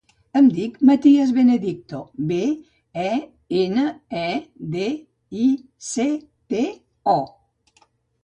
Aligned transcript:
Em 0.39 0.45
dic 0.53 0.77
Matías 0.89 1.31
Benedicto: 1.33 1.99
be, 2.31 2.39
e, 3.03 3.11
ena, 3.59 3.85
e, 4.21 4.25
de, 4.77 4.87
i, 5.43 5.45
ce, 5.89 6.09
te, 6.55 6.65
o. 7.17 7.19